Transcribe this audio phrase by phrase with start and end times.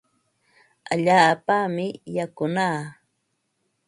[0.93, 2.79] Allaapami yakunaa.